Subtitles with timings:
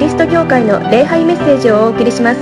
[0.00, 2.40] リスト教会の礼拝メッセージをお送りします。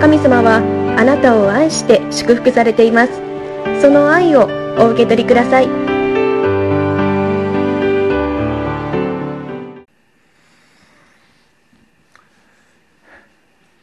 [0.00, 0.58] 神様は
[0.96, 3.12] あなたを愛して祝福されています。
[3.82, 4.48] その愛を
[4.78, 5.66] お受け取りください。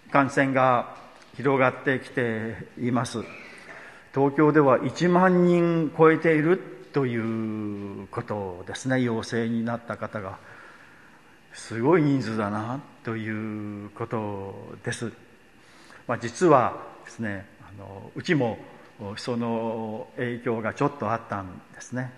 [0.09, 0.95] 感染が
[1.35, 3.19] 広がってきています。
[4.15, 6.57] 東京では1万人超えている
[6.93, 9.01] ということですね。
[9.01, 10.39] 陽性になった方が。
[11.57, 14.54] すごい人数だなということ
[14.86, 15.11] です、
[16.07, 18.60] まあ、実はですねあのうちも
[19.18, 22.11] その影響がちょっとあったんですね。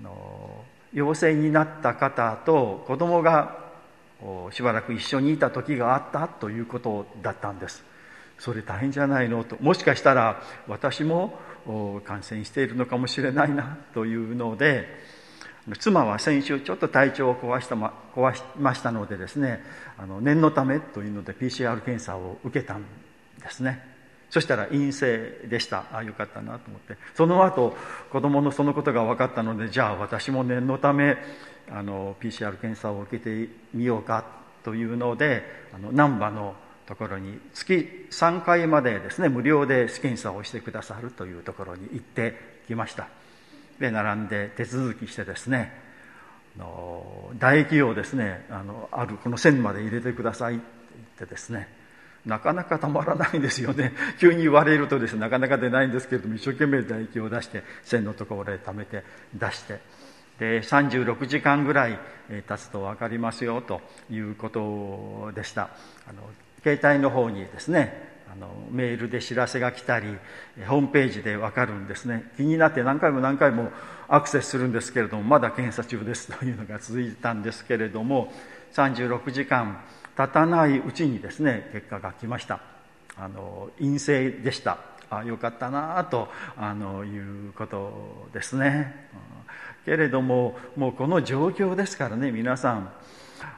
[0.00, 3.58] あの陽性になった方と子供が
[4.52, 7.82] しばらく一緒にいた時があったということだったんです。
[8.38, 11.38] それ大変じゃないのともしかしたら私も
[12.04, 14.86] 感染しているのかもしれないなというので
[15.74, 19.62] 妻は先週ちょっと体調を壊した、ま、壊しましたのでですね
[19.98, 22.84] あの念のためというので PCR 検査を受けたん
[23.40, 23.96] ですね。
[24.30, 25.84] そしたら陰性でした。
[25.92, 26.96] ああよかったなと思って。
[27.14, 27.76] その後
[28.10, 31.16] 子供のそのことが分かったのでじゃあ私も念のため
[31.70, 34.24] あの PCR 検査を受けてみようか
[34.64, 35.42] というので
[35.74, 36.54] あの難波の
[36.86, 43.08] ところに月3回までですね無料で検査をしてくださるというところに行ってきました。
[43.80, 45.72] で並んで手続きしてですね
[47.38, 50.64] 唾液をですねあのあるこの線まで入れてくださいって
[50.98, 51.68] 言ってですね
[52.24, 53.92] なかなかたまらないんですよね。
[54.18, 59.78] 急に言われるとですねなかなか出ないんですけれども一生懸命唾液を出して線のところで溜めて出して
[60.40, 63.80] で36時間ぐらい経つと分かりますよと
[64.10, 65.70] いうことでした。
[66.08, 66.22] あの
[66.62, 70.06] 携帯の方にですねあのメールで知らせが来たり
[70.66, 72.30] ホームページで分かるんですね。
[72.36, 73.70] 気になって何回も何回も
[74.08, 78.32] アクセスするんですけれどもまだ検査中ですというのが続いたんですけれども
[78.74, 79.80] 36時間
[80.16, 82.60] 経たないうちにですね結果が来ました。
[83.18, 84.78] あの陰性でした。
[85.08, 89.08] あよかったなあとあのいうことですね。
[89.84, 92.92] けれどももうこの状況ですからね皆さん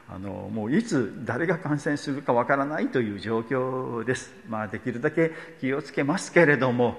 [0.09, 6.97] あのもういつ誰が感染するかわからないという状況です、まあ、できるだけ気をつけますけれども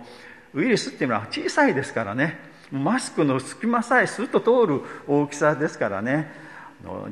[0.55, 2.39] ウイルスっていうのは小さいですからね。
[2.73, 6.31] マスクの隙間さえスッと通る大きさですからね。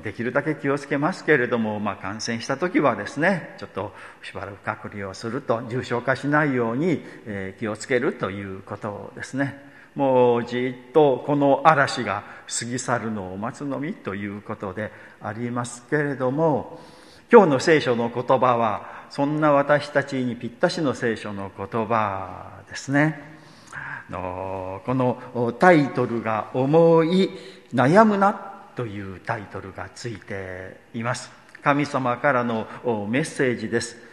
[0.03, 9.68] できるだけ気をつけますけれども、まあ、感染した時はですねちょっとしばらく隔離をすると重症化しないように、えー、気をつけるということですね。
[9.95, 12.23] もうじっとこの嵐が
[12.59, 16.81] 過ぎ去るのを待つのみということでありますけれども
[17.31, 23.39] 今日の聖書の言葉はそんな私たちにぴったしの聖書の言葉ですね。
[24.11, 27.31] このタイトルが「思い
[27.75, 28.33] 悩むな」
[28.77, 31.31] というタイトルがついています。
[31.63, 32.67] 神様からの
[33.11, 34.08] メッセージです。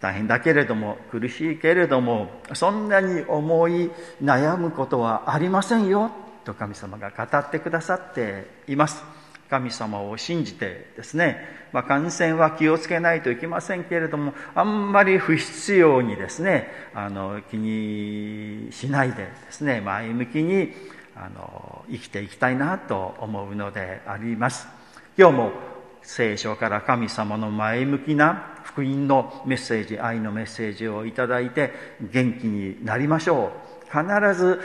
[0.00, 3.90] 大変だけれども苦しいけれどもそんなに思い
[4.22, 6.10] 悩むことはありませんよ
[6.44, 9.04] と神様が語ってくださっています。
[9.50, 11.38] 神様を信じてですね、
[11.72, 20.74] まあ、感染は気をつけないといけませんけれどもあんまり不必要にですねあの気にしないでですね前向きに
[21.16, 24.68] あの生きていきたいなと思うのであります。
[25.16, 25.52] 今日も
[26.08, 31.70] 聖書から神様の前向きな福音のメッセージ愛のメッセージをいただいて
[32.00, 33.52] 元気になりましょ
[33.84, 33.84] う。
[33.84, 34.58] 必ず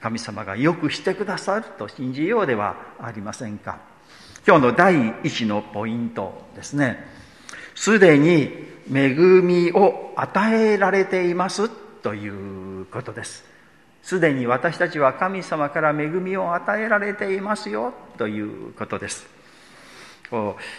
[0.00, 3.80] 神様がよくしてくださると信じようではありませんか。
[4.46, 7.06] 今日の第一のポイントですね。
[7.74, 8.50] すでに
[8.90, 13.44] 恵みを与えられていますということです。
[14.02, 19.41] すでに私たちは神様から恵みを与えられていますよということです。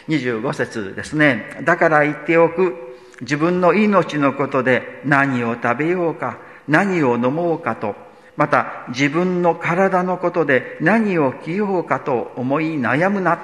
[0.08, 1.62] 25節ですね。
[1.64, 2.90] だから言っておく。
[3.22, 7.96] 自分の命のことで何を食べようか何を飲もうかと。
[8.36, 13.36] また自分の体のことで何を着ようかと思い悩むな。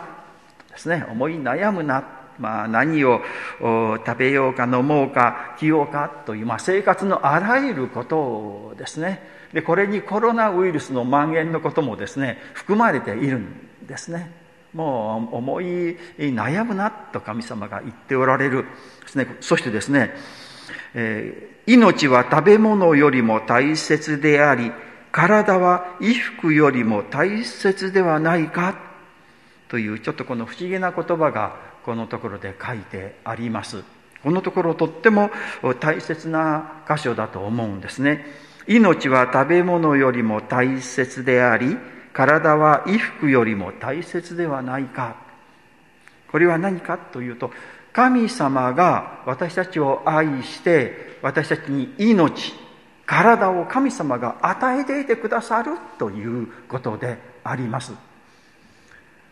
[0.72, 1.06] ですね。
[1.10, 2.04] 思い悩むな。
[2.40, 3.22] まあ、何を
[3.60, 9.22] 食べようか飲もうか着ようかという、まあ、生活のあらゆることですね。
[9.54, 14.32] でこれにコロナウイルスの蔓延のこともですね含まれているんですね。
[14.74, 18.66] もう思い悩むなと神様が言っておられる。
[19.02, 20.14] ですねそしてですね、
[20.94, 24.72] えー、命は食べ物よりも大切であり
[25.12, 28.78] 体は衣服よりも大切ではないか
[29.68, 33.84] というちょっとこの不思議な言葉がこのところで書いてあります。
[34.22, 35.32] このところとっても
[35.80, 38.26] 大切な箇所だと思うんですね。
[38.68, 41.78] 命は食べ物よりも大切であり
[42.14, 45.16] 体は衣服よりも大切ではないか。
[46.32, 47.52] これは何かというと
[47.92, 52.54] 神様が私たちを愛して私たちに命
[53.06, 57.94] 体を神様が与えていてくださるということであります。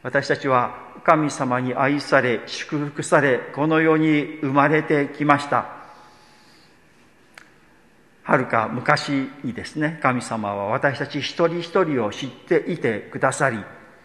[0.04, 5.77] 私たちは神様に愛され祝福されこの世に生まれてきました。
[8.28, 10.00] はるか昔にですね。
[10.04, 13.58] 神様は私たち一人一人を知っていてくださり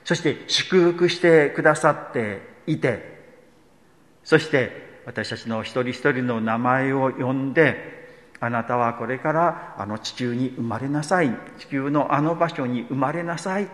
[0.04, 3.20] そして祝福してくださっていて
[4.22, 8.00] そして私たちの一人一人の名前を呼んで
[8.38, 11.36] あなたはこれからあの地球に生まれなさい。
[11.58, 13.68] 地球のあの場所に生まれなさい。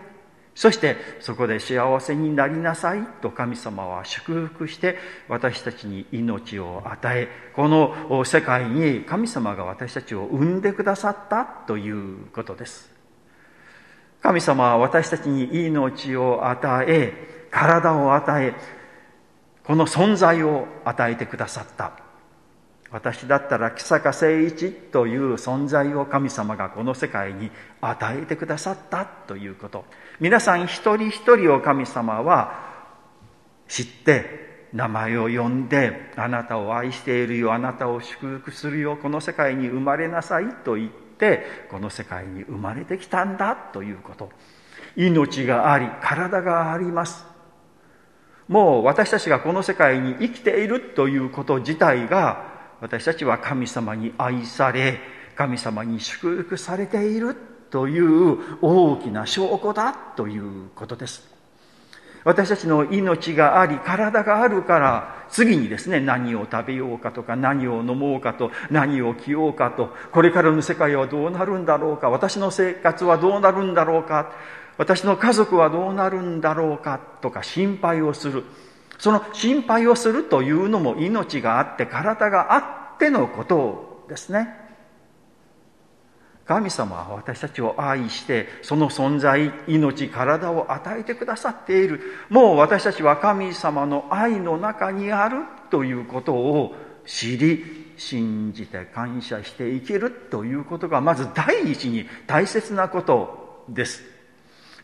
[0.55, 4.97] そしてそこで幸せになりなさいと神様は祝福して
[5.29, 12.91] 私たちに命を与えこの世界に神様が私たちを生んでくださったということです。
[14.21, 18.53] 神様は私たちに命を与え体を与え
[19.63, 21.93] この存在を与えてくださった。
[22.91, 27.51] 私だったら木坂誠一という存在を神様がこの世界に
[27.81, 29.85] 与えてくださったということ。
[30.19, 32.69] 皆さん一人一人を神様は
[33.67, 44.29] 知って名前を呼んであなたを愛しているよあなたを祝福するよこの世界に生まれなさいと言ってこの世界に生まれてきたんだということ。
[44.95, 47.25] 命があり体があります。
[48.47, 54.99] もう私たちがこの世界に生きているということ自体が私たちは神様に愛され
[55.35, 57.48] 神様に祝福されている。
[57.69, 61.27] という大きな証拠だということです。
[62.23, 74.33] 私たちの命があり体があるから次にですね何を食べようかとか何を飲もうかと何を着ようかとこれからの世界はどうなるんだろうか私の生活はどうなるんだろうか
[74.77, 78.43] 私の家族はどうなるんだろうかとか心配をする。
[78.97, 82.57] その心配をするというのも命があって体があ
[82.95, 84.58] ってのことですね。
[86.49, 92.01] 神様は私たちを愛してその存在命体を与えてくださっている。
[92.27, 96.73] もう私たちは神様の愛の中にあるということを
[97.05, 104.01] 知り信じて感謝して生きるということがまず第一に大切なことです。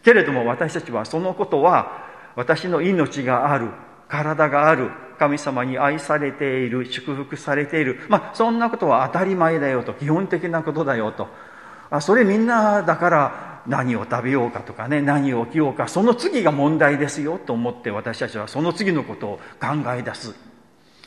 [0.04, 3.72] けれども私たちはそのことは私の命がある
[4.08, 8.02] 体がある神様に愛されている祝福されている。
[8.08, 11.55] まあそんなことは当たり前だよと基本的なことだよと。
[11.90, 20.36] あそれみんなだから何を食べようかとかね何を着ようかその次が問題ですよと思って私たちはその次のことを考え出す。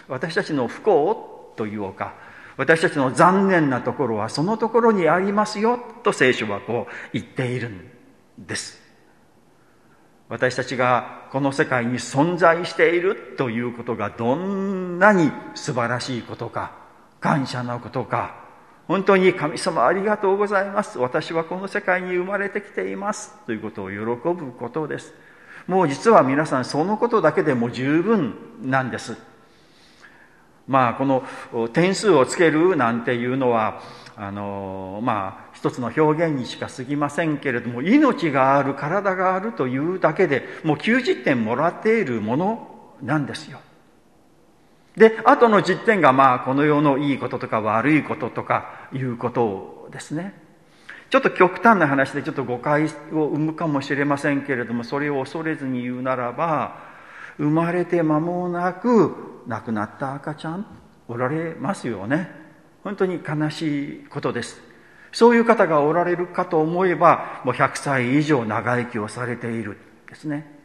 [0.09, 2.15] 私たちの不幸というか
[2.57, 7.91] 私たちの残念なところはそのところにありますよと聖書はこう言っているん
[8.39, 8.89] です。
[10.29, 16.73] 私たちがこの世界に存在しているということがどんなに素晴らしいことか
[17.21, 18.48] 感謝のことか
[18.89, 20.99] 本当に神様ありがとうございます。
[20.99, 23.35] 私はこの世界に生まれてきています。
[23.45, 25.13] ということを喜ぶことです。
[25.67, 29.15] もう実は皆さんそのことだけでも十分なんです。
[30.67, 31.23] まあこの
[31.75, 33.83] 点数をつけるなんていうのは
[34.17, 42.69] あのまあ一つの表現にしか過ぎませんけれども命がある体があるというだけでもう90点もらっているもの
[43.03, 43.61] なんですよ。
[44.99, 50.35] で後の10点がまあこの世のいいこととか悪いこととかいうことですね。
[51.09, 52.89] ちょっと極端な話でちょっと誤解を
[53.29, 56.81] 生むかもしれませんけれどもそれを恐れずに言うならば
[57.39, 59.15] 生まれて間もなく
[59.47, 60.67] 亡くなった赤ちゃん
[61.07, 62.31] おられますよね。
[62.85, 64.61] 本当に悲しいことです。
[65.13, 69.79] そういう方がおられるかと思えばもう100歳以上長生きをされている
[70.09, 70.58] ですね。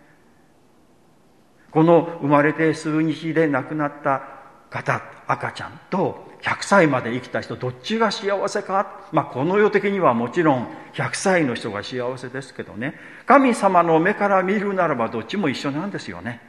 [1.74, 4.22] この生まれて数日で亡くなった
[4.70, 12.96] 方赤ちゃんと100歳まで生きた人どっちが幸せか、まあ、この世的にはもちろん100歳の人が幸せですけどね。
[13.26, 16.42] 神様の目から見るならばどっちも一緒なんですよね。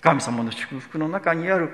[0.00, 1.70] 神様の祝福の中にある。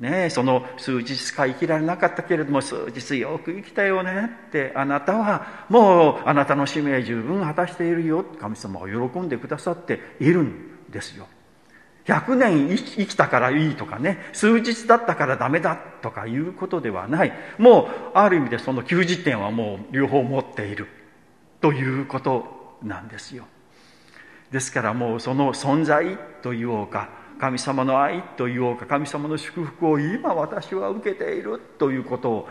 [0.00, 8.24] ねその数日しか生きられなかったけれども数日よく生きたよねってあなたはもうあなたの使命十分果たしているよ。
[8.40, 11.28] 神様は喜んでくださっているんですよ。
[12.06, 17.32] 100年生きたからいいとかね数日だったからダメだとかいうことではない。
[17.58, 20.86] もうある意味でその90点はもう両方持っている
[21.60, 23.46] ということなんですよ。
[24.50, 27.08] ですからもうその存在というか
[27.40, 32.48] 神様の愛と言おうか神様の祝福を今私は受けているということを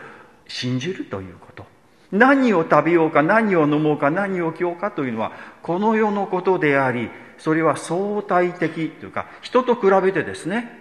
[0.47, 1.65] 信じるということ。
[2.11, 5.31] 何を食べようか何を飲もうか何を着ようかというのは
[5.63, 7.09] この世のことであり
[7.43, 10.79] それは相対的というか人と比べてですね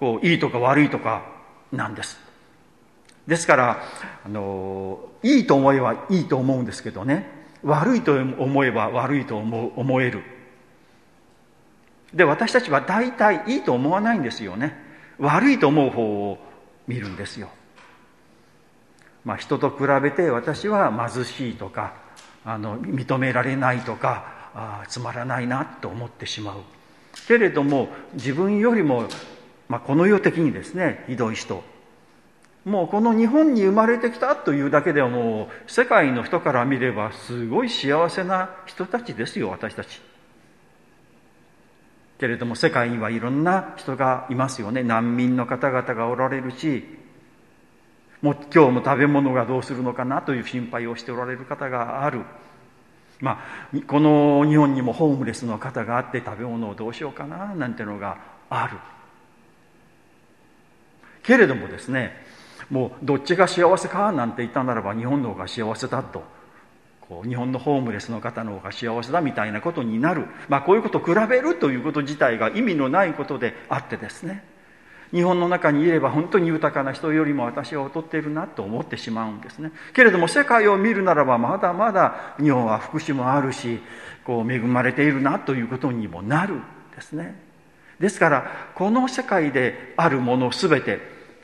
[0.00, 1.24] こういいとか悪いとか
[1.70, 2.18] なんです。
[3.28, 3.84] ですから
[4.26, 7.30] あのいいと思えばいいと思うんですけどね
[7.62, 10.24] 悪いと思えば悪いと思う思える。
[12.12, 14.76] で私たちは大体いいと思わないんですよね。
[15.20, 16.38] 悪いと思う方を
[16.88, 17.50] 見るんですよ。
[19.24, 21.94] まあ、人と比べて私は貧しいとか
[22.44, 26.56] あの認められないとかあつまらないなと思ってしまう。
[27.26, 29.08] けれども自分よりも、
[29.68, 31.62] まあ、この世的にですねひどい人。
[32.64, 40.00] もうこの日本に生まれてきたというだけではもう世界の人から見ればすごい幸せな人たちですよ私たち。
[42.18, 44.82] けれども世界にはいろんな人がいますよね。
[44.82, 46.84] 難民の方々がおられるし
[48.22, 52.22] もう今日も食べ物がどうするのかなという心配をしておられる方がある。
[53.20, 53.42] ま
[53.72, 58.18] あ、この日本にもホームレスの方があって食べ物をどうしようかななんてのが
[58.50, 58.76] ある。
[61.22, 62.12] けれどもですね、
[62.70, 66.22] もうどっちが幸せかなんて言ったならば日本の方が幸せだと。
[67.00, 70.26] こう日本のホームレスの方の方が幸せだみたいなことになる。
[70.48, 74.44] まあこういうことを比べるということ自体が意味のないことであってですね。
[75.14, 79.70] 日本の中にいれば本当に豊かな人よりも私は劣っているなと思ってしまうんですね。
[79.94, 83.78] けれども世界を見るならばまだまだ日本は福祉もあるし
[84.24, 86.62] こう恵まれているなということにもなるん
[86.96, 87.40] ですね。
[88.00, 90.98] ですからこの世界であるもの全て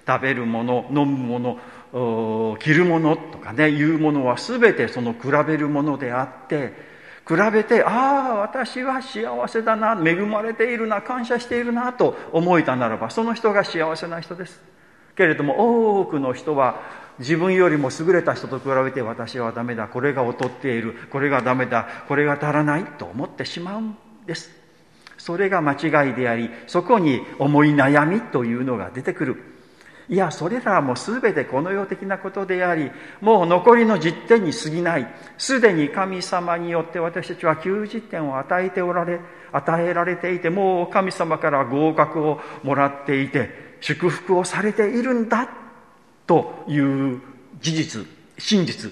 [0.05, 6.90] 食べるもの飲むもの着るものとかねいうものは全てその比べるものであって
[7.27, 14.61] 比べてああ私は幸せだな恵まれているな感謝しているなと思えたならばその人が幸せな人です。
[15.17, 16.81] けれども多くの人は
[17.19, 23.97] 自分よりも優れた人と比べて私はダメだこれが劣っているこれがダメだこれが足らないと思ってしまうん
[24.27, 24.51] です。
[25.19, 29.50] それが間違いでありそこに思い悩みというのが出てくる。
[30.11, 32.91] いやそれらはもう全てこの世的なことであり
[33.21, 35.07] もう残りの10点に過ぎない。
[35.39, 39.21] すでに神様によって私たちは90点を与えておられ
[39.53, 45.49] 与えられていてもう神様から合格をもらっていて祝福をされているんだ
[46.27, 47.21] という
[47.61, 48.91] 事実真実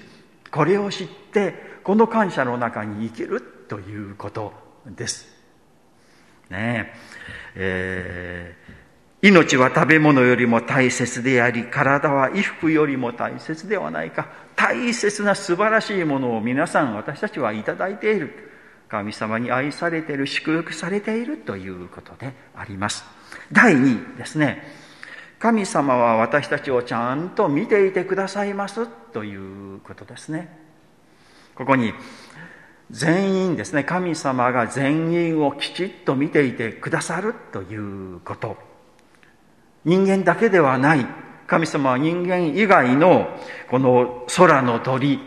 [0.53, 4.53] これを知ってこの感謝の中に生きるということ
[4.87, 5.27] です。
[6.49, 6.95] ねえ。
[7.57, 8.78] えー
[9.21, 14.29] 命は食べ物よりも大切であり、体は衣服よりも大切ではないか。
[14.55, 18.51] 大切な素晴らしいものを皆さん私たちはいただいている。
[18.89, 23.05] 神様に愛されている、祝福されているということであります。
[23.51, 24.63] 第2ですね。
[25.41, 29.37] 神様は私たちをちゃんと見ていてくださいますとい
[29.77, 30.49] うことですね。
[31.57, 31.93] ここに
[32.91, 38.68] 全員ですね、神様が全員をきちっと見ていてくださるということ。
[39.85, 41.07] 人間だけではない。
[41.47, 43.29] 神様は人間以外の
[43.71, 45.19] この空の鳥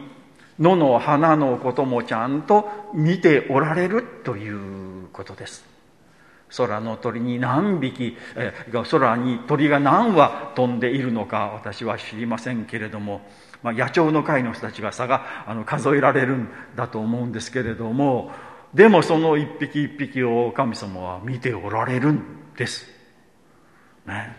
[0.59, 5.65] 野の花のこともちゃんと見ておられるということです。
[6.55, 8.17] 空の鳥に何匹
[8.73, 13.21] 空に鳥が何羽飛んでいるのか私は知りませんけれども、
[13.63, 18.31] まあ、野鳥の会の人たちが差があの数えられるんだと思うんですけれども
[18.73, 22.85] でもその一匹一匹を神様は見ておられるんです。
[24.05, 24.35] ね、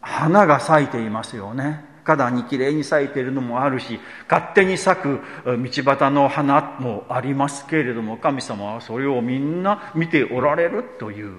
[0.00, 1.84] 花が咲いていますよね。
[2.04, 11.34] 花壇にきれいに咲いているのもあるし勝手に咲く道端の花もありますけれども神様はそれをみんな見ておられるという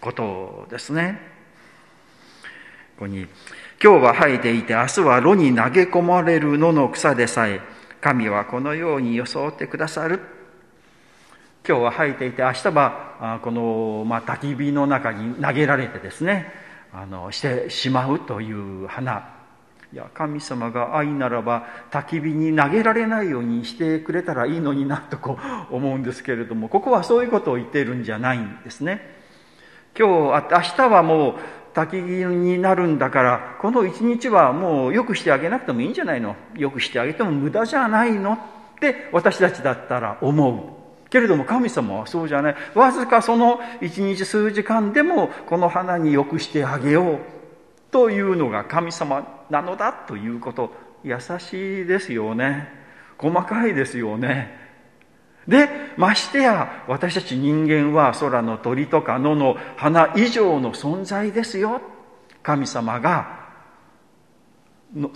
[0.00, 1.20] ことですね。
[2.96, 3.26] ここに
[3.82, 7.60] 今日は生えていて明日は炉に投げ込まれる野の草でさえ
[8.00, 10.20] 神はこのように装ってくださる。
[11.66, 16.63] 今日は生えていて明日はこの、ま、焚き火の中に投げられてですね
[16.94, 19.28] あのしてしまうという花
[19.92, 25.38] いや神様が愛ならば焚き火に投げられないようにしてくれたらいいのになとこ
[25.70, 29.00] う思うんですけれどもここはそういうことを言っているんじゃないんですね。
[29.96, 30.08] 今
[30.40, 31.34] 日明日はもう
[31.74, 36.36] 焚き火になるんだからこの一日はもうよくしてあげなくてもいいんじゃないの？
[36.56, 38.32] よくしてあげても無駄じゃないの？
[38.34, 38.38] っ
[38.80, 40.83] て私たちだったら思う。
[41.14, 42.56] けれども神様はそうじゃない。
[42.74, 47.18] わずかその一日数時間でもこの花に良くしてあげよう
[47.92, 50.72] というのが神様なのだということ。
[51.04, 52.68] 優しいですよね。
[53.16, 54.58] 細かいですよね。
[55.46, 61.80] で、ましてや私たち人間は空の鳥とか野の花以上の存在ですよ。
[62.42, 63.43] 神様が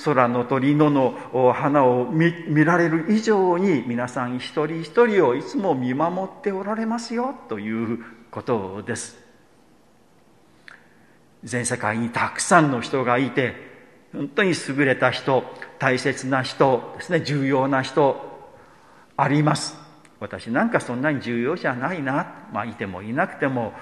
[0.04, 1.14] 空の鳥野の
[1.54, 9.16] 花を見られる以上に皆さん一人一人をいつも見守っておられますよということです。
[11.44, 13.54] 全世界にたくさんの人がいて
[14.12, 15.44] 本当に優れた人
[15.78, 18.16] 大切な人ですね重要な人
[19.16, 19.87] あります。
[20.20, 23.72] 私なんかそんなに重要じゃないな、まあ、いてもいなくても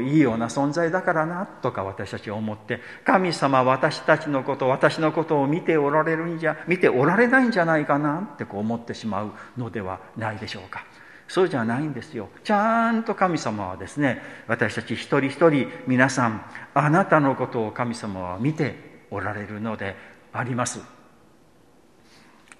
[0.00, 10.84] いいような存在だからなとか私たち思って神様私たちのこと私のことを見ておられるんじゃ見ておられないんじゃないかなってこう思ってしまうのではないでしょうか。
[11.28, 12.28] そうじゃないんですよ。
[12.44, 16.44] ちゃんと神様はですね私たち一人一人皆さん
[16.74, 19.96] あなたのことを神様は見ておられるので
[20.32, 21.01] あります。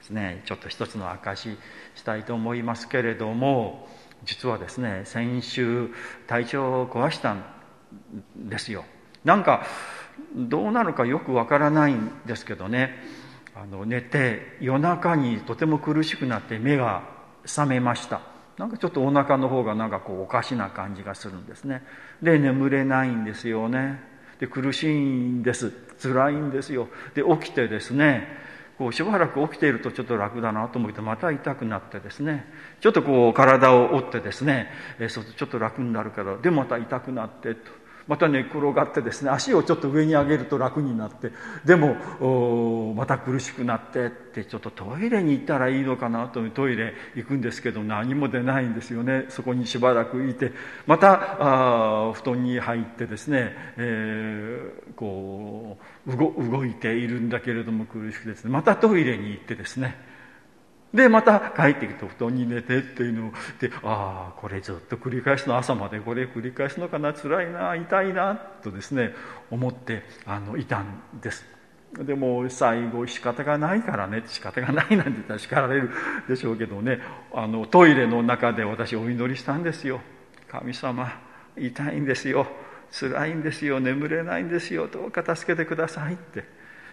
[0.02, 1.58] ですねちょっと一つの証し
[1.94, 3.88] したいと思いますけれども
[4.24, 5.90] 実はですね先週
[6.26, 7.44] 体調を壊したん
[8.36, 8.84] ですよ。
[9.24, 9.64] なんか
[10.34, 12.98] どうなるかよくわからないんですけどね。
[13.54, 17.02] あの寝て夜中にとても苦しくなって目が
[17.44, 18.20] 覚めました。
[18.58, 21.82] なんかちょっとお腹の方がなんかこうおかしな感じがするんですね。
[22.22, 24.00] で眠れないんですよね。
[24.38, 25.72] で苦しいんです。
[26.02, 26.88] 辛いんですよ。
[27.14, 28.26] で起きてですね
[28.78, 32.46] こうしばらく起きているとちょっと楽だなと思ってまた痛くなってですね。
[32.80, 37.81] ちょっとこう体を折ってですね、えー、そうちょっと楽になるからでまた痛くなってと。
[38.08, 41.32] また寝転がってですね足をちょっと上に上げると楽になって
[41.64, 49.26] でもまた苦しくなってってちょっとトイレに行ったらいいのかなとトイレ行くんですけど何も出ないんですよね。
[49.28, 50.52] そこにしばらくいて
[50.86, 60.11] またあ布団に入ってですね、えー、こう動いているんだけれども苦しくですねまたトイレに行ってですね
[60.94, 69.14] でまた帰ってきて布団に寝てっていうのをでああこれずっと繰り返すの朝までこれ繰り返すのかな辛いな痛いなとですね
[69.50, 71.44] 思ってあのいたんです。
[71.92, 75.90] でも最後仕方がないからね仕方がないなんて言ったら叱られる
[76.26, 77.00] でしょうけどね
[77.34, 80.00] あのトイレの中で私お祈りしたんですよ。
[80.48, 81.20] 神様
[81.56, 82.46] 痛いんですよ。
[82.90, 83.80] 辛いんですよ。
[83.80, 84.86] 眠れないんですよ。
[84.88, 86.44] どうか助けてくださいって。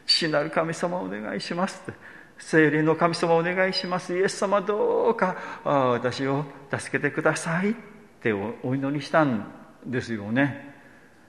[0.06, 2.18] 父なる神様お願いしますって。
[2.39, 4.17] 聖霊の神様お願いします。
[4.17, 7.73] イエス様どうか私を助けてくださいっ
[8.21, 9.45] てお祈りしたん
[9.86, 10.73] ですよね。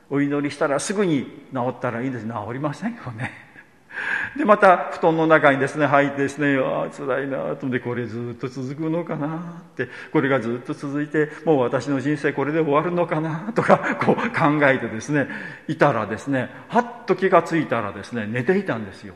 [0.08, 2.26] お祈りしたらすぐに治ったらいいんです。
[2.26, 3.50] 治りませんよね。
[4.36, 15.28] でまた布団の中にですね入ってですねああ辛いなと思ってこれずっと続くのかなってこれがずっと続いてもう私の人生これで終わるのかなとか こう考えてですね
[15.68, 19.14] いたらですねはっと気がついたらですね寝ていたんですよ。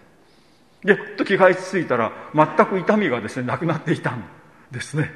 [0.85, 4.25] でっと気がついたら全く痛みがですねなくなっていたん
[4.71, 5.11] ですね。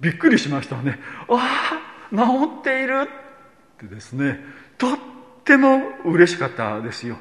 [0.00, 0.98] びっくりしましたね。
[1.28, 1.80] あ
[2.12, 3.02] あ治っている。
[3.02, 4.40] ってですね
[4.78, 4.98] とっ
[5.44, 7.18] ても嬉しかったですよ。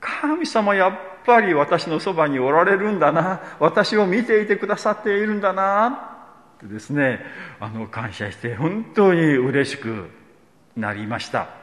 [0.00, 0.92] 神様やっ
[1.24, 3.40] ぱり私のそばにおられるんだな。
[3.58, 5.86] 私を見ていてくださっているんだな。
[6.58, 7.20] ってですね
[7.58, 10.10] あの感謝して本当に嬉しく
[10.76, 11.59] なりました。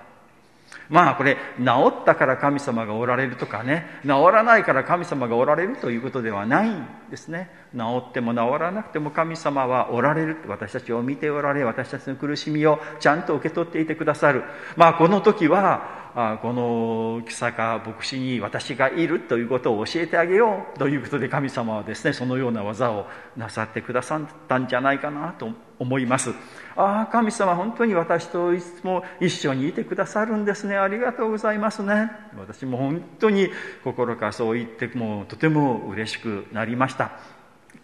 [0.90, 3.86] まあこれ治ったから神様がおられるとかね。
[4.04, 7.50] 治らないから神様がおられるということではないんですね。
[7.76, 10.38] 治っても治らなくても神様はおられる。
[10.48, 14.44] 私たちを見ておられ私たちの苦しみをちゃんと受け取っていてくださる。
[14.76, 16.07] まあこの時は
[16.42, 26.32] この木坂牧師に私がいるということを教えてあげようということで神様はですねそのような技をなさってくださったんじゃないかなと思います。
[26.76, 30.76] ああ神様本当に私といつも一緒にいてくださるんですね。
[30.76, 32.10] ありがとうございますね。
[32.36, 33.52] 私も本当に
[33.84, 37.12] 心からそう言ってもうとても嬉しくなりました。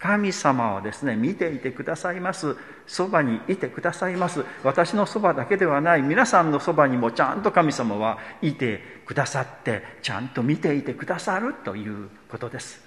[0.04, 2.58] 神様はですね見ていてくださいます。
[2.86, 4.44] そばにいてくださいます。
[4.62, 6.02] 私のそばだけではない。
[6.02, 12.84] 皆さんのそばにもちゃんと神様はいてくださってちゃんと見ていてくださるということです。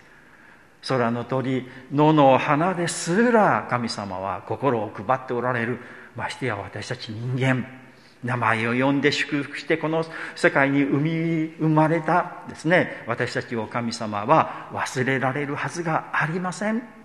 [0.87, 5.79] 空の鳥野の花ですら神様は心を配っておられる。
[6.16, 7.66] ましてや私たち人間
[8.22, 11.11] 名前を呼んで祝福してこの世界に生み
[11.61, 16.95] 生まれたですね私たちを神様は忘れられるはずがありません。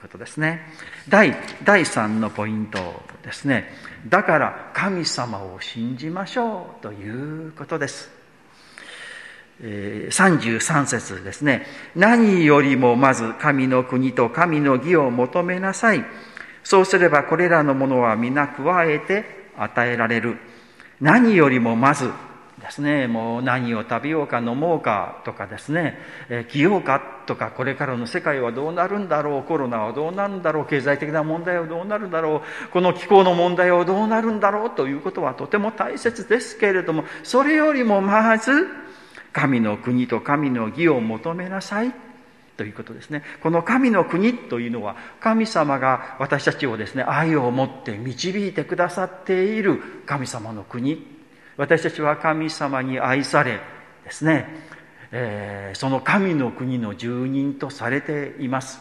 [0.00, 0.62] ことですね。
[1.08, 3.72] 第第3のポイントですね。
[4.08, 8.10] だから神様を信じましょうということです。
[9.62, 11.66] 33節ですね。
[11.94, 16.04] 何よりもまず神の国と神の義を求めなさい。
[16.64, 20.38] そうすればこれらのものは皆加えて与えられる。
[21.00, 22.10] 何よりもまず
[22.60, 38.66] ですね、もう何を食べようか飲もうかとかですね、えー、着ようかとか、これからの世界はどうなるんだろう、コロナはどうなるんだろう、経済的な問題はどうなるんだろう、この気候の問題はどうなるんだろうということはとても大切ですけれども、それよりもまず、
[39.32, 41.92] 神の国と神の義を求めなさい。
[42.56, 43.22] ということですね。
[43.42, 51.19] この神の国というのは、神様が私たちをですね、愛を持って導いてくださっている神様の国。
[51.60, 53.60] 私たちは神様に愛され
[54.02, 54.46] ですね、
[55.12, 58.80] えー、その神の国の住人とされています。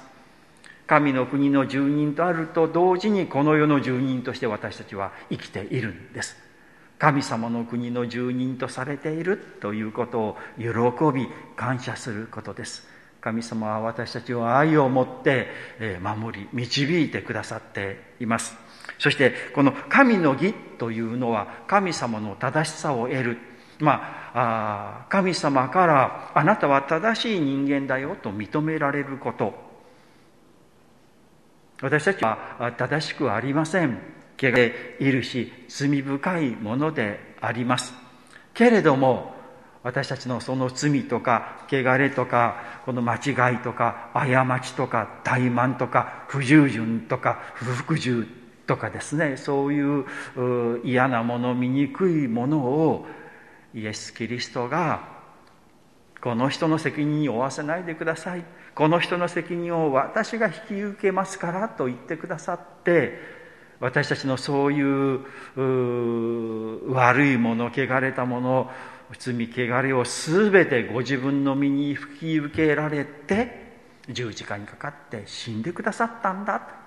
[0.88, 6.38] 神の国の住人とあると同時にこの世の住人として私たちは生きているんです。
[6.98, 10.70] 神様の国の住人とされているということを喜
[11.14, 12.88] び感謝することです。
[13.20, 15.48] 神様は私たちを愛を持って
[16.02, 18.56] 守り導いてくださっています
[18.98, 23.38] そしてこの神の義というのは神様の正しさを得る。
[23.80, 29.54] まああ神様からあなたは正しい人間だよと認められること。
[31.82, 34.00] 私たちは正しくありません。
[34.38, 37.94] 汚れいるし罪深いものであります。
[38.54, 39.34] けれども
[39.84, 48.28] 私たちのその罪とか汚れとかこの間違いとか過ちとか怠慢とか不従順とか不服従
[48.70, 50.06] とかですねそういう
[50.84, 53.08] 嫌なもの醜いものを
[53.74, 55.18] イエス・キリストが
[56.22, 58.46] この人の責任を負わせないでください。
[58.76, 63.20] この人の責任を私が引き受けますからと言ってくださって
[63.80, 65.26] 私たちのそういう
[66.94, 68.70] 悪いもの汚れたもの
[69.18, 73.74] 罪汚れを全てご自分の身に引き受けられて
[74.08, 76.79] 十字架にかかって死んでくださったんだ。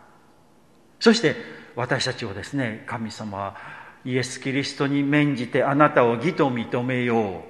[1.02, 1.34] そして
[1.74, 3.56] 私たちをですね神様は
[4.04, 7.42] イエス・キリストに免じてあなたを義と認めよう。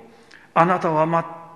[0.55, 1.07] あなたは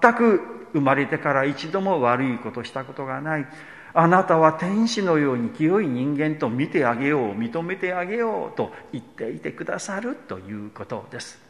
[0.02, 3.46] 全く生まれてから一度も悪いことしたことがない。
[3.94, 7.32] あなたは天使のように清い人間と見てあげよう。
[7.32, 11.40] 認めてあげようと言っていてくださるということです。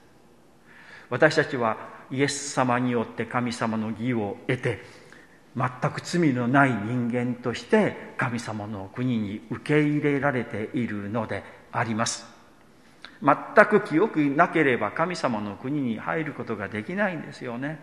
[1.11, 1.77] 私たちは
[2.13, 4.81] イエス様によって神様の義を得て
[5.57, 11.43] 全く罪のない人間として神様の国に受け入れられているので
[11.73, 12.27] あります。
[13.23, 17.79] 全く清くなければ神様の国に入ることができないんですよね。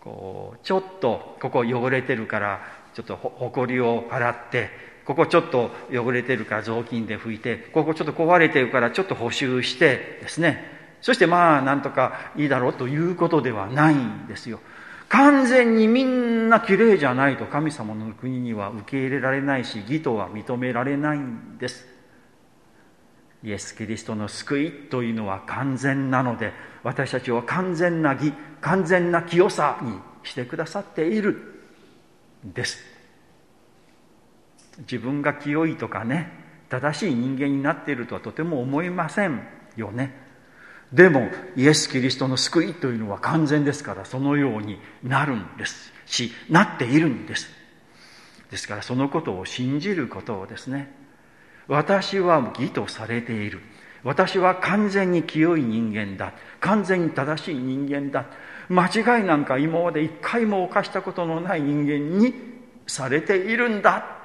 [0.00, 2.60] こうちょっとここ汚れてるから
[2.94, 4.70] ちょっとほこりを払って
[5.04, 10.76] ここちょっと汚れてるから雑巾で拭いてここちょっと壊れてるからちょっと補修してですね。
[11.00, 14.58] そしてまあなんとかいいだろうということではないんですよ。
[15.08, 21.98] 完全にみんな綺麗じゃないと神様の国には受け入れられないし義とは認められないんです。
[23.44, 29.94] イエス・キリストの救いというのは完全なので私たちを完全な義完全な清さに
[30.24, 31.36] してくださっている
[32.46, 32.78] んです
[34.78, 36.32] 自分が清いとかね
[36.68, 40.27] 正しい人間になっているとはとても思いませんよね
[40.92, 45.92] でもイエス・キリストの救いというのは完全ですからそのようになるんです。
[46.06, 47.50] しなっているんです。
[48.50, 50.90] ですからそのことを信じることをですね
[51.66, 53.60] 私は義とされている。
[54.04, 56.32] 私は完全に清い人間だ。
[56.60, 58.26] 完全に正しい人間だ。
[58.70, 62.32] 間違いなんか今まで一回も犯したことのない人間に
[62.86, 64.17] されているんだ。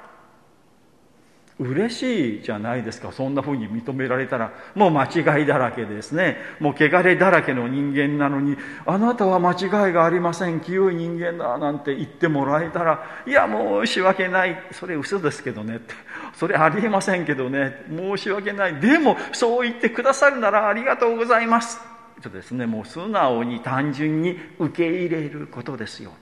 [1.58, 3.12] 嬉しいじゃないですか。
[3.12, 4.52] そんなふうに認められたら。
[4.74, 6.36] もう間違いだらけですね。
[6.58, 10.60] もう汚れだらけの人間なのにあなたは間違いがありません。
[10.60, 13.22] 清い人間だなんて言ってもらえたら。
[13.26, 14.60] いや申し訳ない。
[14.72, 15.76] それ嘘ですけどね。
[15.76, 15.94] って
[16.34, 17.84] それありえませんけどね。
[17.88, 18.80] 申し訳ない。
[18.80, 21.78] でもそう言ってくださるならありがとうございます。
[22.20, 26.12] とですねもう素直に単純に受け入れることですよ。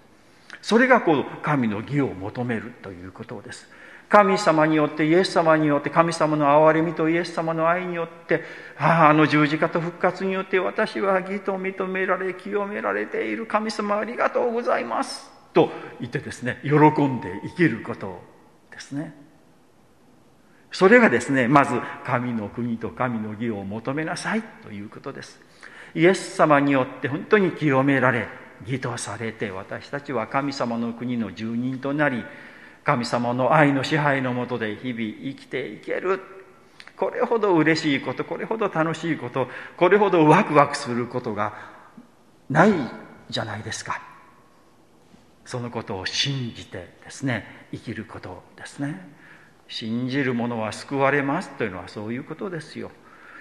[0.61, 3.67] それがこう神の義を求めるということです。
[4.13, 8.43] 神様によってイエス様によって神様の憐れみとイエス様の愛によって
[8.79, 13.47] あああの十字架と復活によって私は義と認められ清められている。
[13.47, 15.31] 神様ありがとうございます。
[15.55, 16.75] と言ってですね喜
[17.07, 18.21] んで生きること
[18.71, 19.15] ですね。
[20.71, 25.41] それがですねまず神の国と神の義を求めなさいということです。
[25.95, 28.29] イエス様によって本当に清められ
[28.67, 32.23] 義とされて私たちは神様の国の住人となり
[32.85, 36.21] 神様の愛の支配のもとで日々生きていける。
[36.97, 41.55] これほど嬉しいことこれほど楽しいことこれほどワクワクすることが
[42.49, 42.73] ない
[43.29, 44.01] じゃないですか。
[45.45, 49.09] そのことを信じてですね生きることですね。
[49.69, 52.91] 信じる者は救われますというのはそういうことですよ。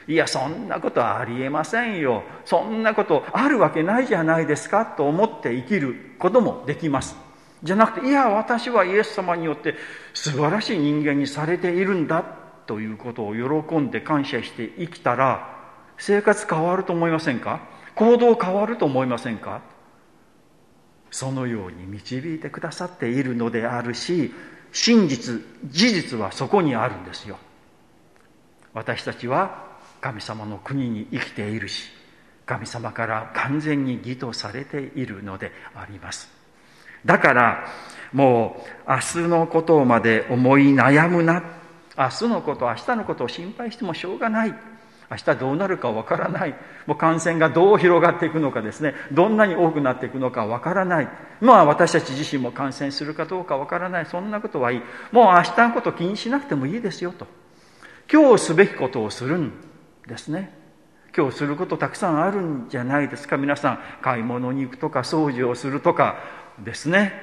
[0.07, 2.23] いやそんなことはありえませんよ。
[2.45, 7.15] そんなことあるわけないじゃないですかと思って生きることもできます。
[7.63, 9.75] じゃなくていや私はイエス様によって
[10.13, 12.23] 素晴らしい人間にされているんだ
[12.65, 15.59] ということを喜んで感謝して生きたら
[15.97, 17.61] 生活変わると思いませんか？
[17.95, 19.61] 行動変わると思いませんか？
[21.11, 24.33] そのように導いてくださっているのであるし
[24.71, 27.37] 真実事実はそこにあるんですよ。
[28.73, 29.67] 私たちは
[29.99, 31.91] 神様の国に生きているし
[32.45, 36.40] 神様から完全に義とされているのであります。
[37.05, 37.67] だから
[38.13, 41.43] もう明日のことまで思い悩むな。
[41.97, 44.55] 明日のこと明日のことを心配してもしょうがない。
[45.09, 46.55] 明日どうなるかわからない。
[46.85, 48.95] もう感染がどう広がっていくのかですね。
[49.11, 51.09] どんなに多くなっていくのかわからない。
[51.41, 54.05] まあ私たち自身も感染するかどうかわからない。
[54.05, 54.81] そんなことはいい。
[55.11, 57.27] もう明日のこと気にしなくてもいいですよと。
[58.11, 59.53] 今日すべきことをするん
[60.07, 60.60] ですね。
[61.15, 63.37] 今日することたくさんあるんじゃないですか。
[63.37, 66.17] 皆さん買い物に行くとか掃除をするとか
[66.63, 67.13] ですね。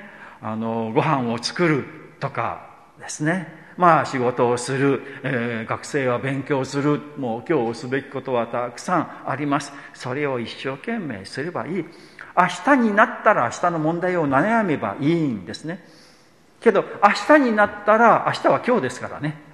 [0.43, 1.85] あのご飯を作る
[2.21, 2.69] とか
[3.01, 3.49] ですね。
[3.79, 9.73] まあ仕事をする、えー、学生は勉強するもう今日すべきことはたくさんあります。
[9.95, 11.85] それを一生懸命すればいい。
[12.37, 15.83] 明日になったら明日の問題を悩めばいいんですね。
[16.61, 19.48] けど明日になったら明日は今日ですからね。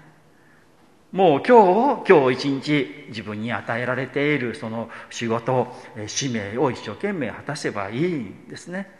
[1.15, 5.69] もう今日今日一日自分に与えられているその仕事
[6.09, 8.91] 使命を一生懸命果たせばいいんですね。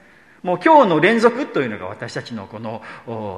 [0.45, 2.83] もう今日の連続というのが私たちのこの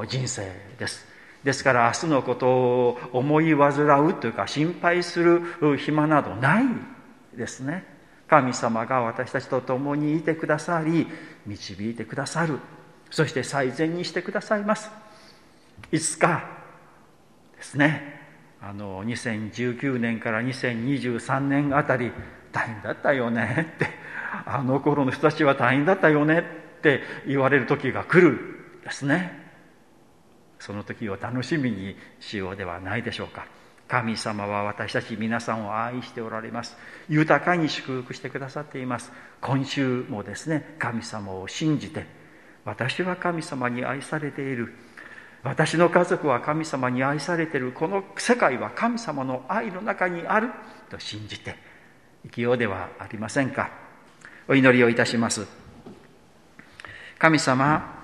[0.06, 1.06] 人生です。
[1.42, 6.64] ですから明日のことを思い煩うというか心配する暇などない
[7.34, 7.82] ですね。
[8.28, 11.06] 神様が私たちと共にいてくださり
[11.46, 12.58] 導いてくださる。
[13.10, 14.90] そして最善にしてくださいます。
[15.90, 16.44] いつか
[17.56, 18.15] ですね。
[18.68, 22.11] あの2019年から2023年あたり
[22.50, 23.87] 大変だったよねって。
[24.44, 28.38] あの頃の人たちは大変だったよねって言われる時が来る
[28.85, 29.44] ですね。
[30.59, 33.46] その時を楽しみにしようではないでしょうか。
[33.87, 36.76] 神様は私たち皆さんを愛しておられます。
[37.09, 39.12] 豊かに祝福してくださっています。
[39.40, 42.05] 今週もですね神様を信じて
[42.64, 44.74] 私は神様に愛されている。
[45.42, 50.51] 私の家族は神様に愛されているこの世界は神様の愛の中にある
[50.90, 51.57] と信じて
[52.25, 53.70] 生きようではありませんか？
[54.49, 55.46] お祈りをいたします
[57.18, 57.94] 神様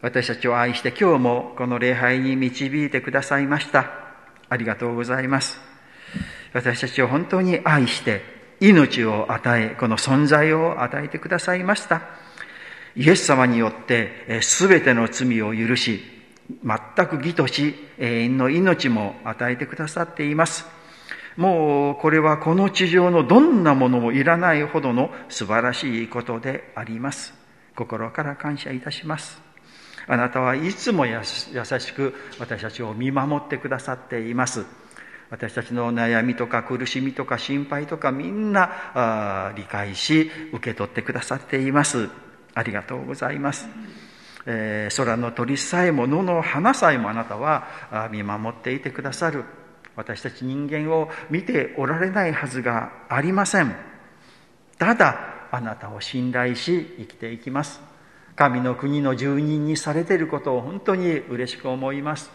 [0.00, 3.90] 私たちを愛して今日もこの礼拝に導いてくださいました。
[4.48, 5.58] ありがとうございます。
[6.52, 8.22] 私たちを本当に愛して
[8.60, 12.02] 命を与え、この存在を与えてくださいました。
[12.94, 16.00] イエス様によって全ての罪を許し、
[16.64, 20.66] 全く義とし、永遠の命も与えてくださっています。
[21.36, 27.34] もうこれはこの地上のどんなものもいらないほどの素晴らしいことであります。
[27.76, 29.48] 心から感謝いたします。
[30.08, 34.64] あなたはいつも優しく私たちを見守ってくださっています
[35.30, 42.08] 私たちの悩みとか苦しみとか心配とかみんな理解し受け取ってくださっています
[42.54, 43.68] ありがとうございます、
[44.50, 49.44] えー、空の鳥さえも野の花さえもあなたは見守っていてくださる。
[49.94, 53.76] 私たち人間を見ておられないはずがありません。
[54.78, 57.82] ただあなたを信頼し生きていきます。
[58.36, 62.30] 神の国の住人にされていることを本当に嬉しく思います。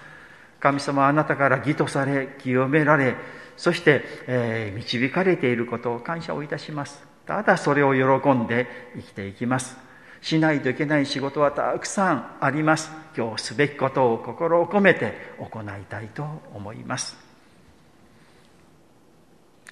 [0.59, 3.15] 神様あなたから義とされ清められ
[3.57, 7.03] そして、えー、導かれていることを感謝をいたします。
[7.25, 9.92] ただそれを喜んで生きていきます。
[10.23, 17.15] しないといけない仕事はたくさんあります今日すべきことを心を込めて行いたいと思います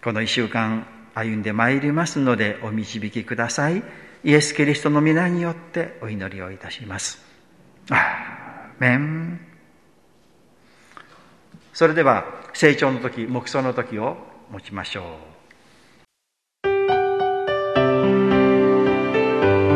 [0.03, 0.85] この一週間
[1.15, 3.83] 歩んでまいりますのでお導きください
[4.23, 7.19] イエス・キリストの皆によってお祈りをいたします。
[7.89, 9.39] アーメン。
[11.73, 14.17] それでは、成長の時、目想の時を
[14.51, 15.30] 持ちましょう。